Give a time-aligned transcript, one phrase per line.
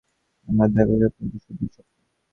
[0.47, 1.93] আমার দেখা স্বপ্নগুলো শুধুই স্বপ্ন।